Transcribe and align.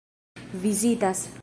vizitas 0.53 1.31